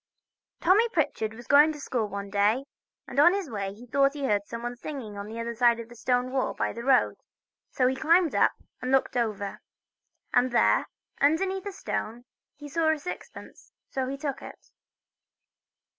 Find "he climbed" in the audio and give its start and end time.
7.85-8.33